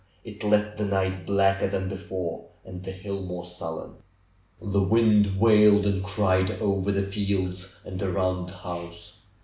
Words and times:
It 0.23 0.43
left 0.43 0.79
the 0.79 0.85
night 0.85 1.27
blacker 1.27 1.67
than 1.67 1.87
before, 1.87 2.45
and 2.65 2.83
the 2.83 2.89
hill 2.91 3.21
more 3.21 3.45
sullen. 3.45 3.97
The 4.59 4.81
wind 4.81 5.39
wailed 5.39 5.85
and 5.85 6.03
cried 6.03 6.49
over 6.59 6.91
the 6.91 7.03
fields 7.03 7.75
and 7.85 8.01
around 8.01 8.47
the 8.49 8.55
house. 8.57 9.21